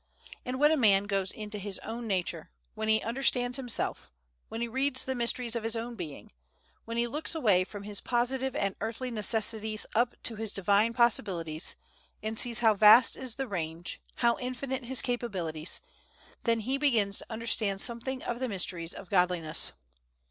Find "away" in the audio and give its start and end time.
7.35-7.63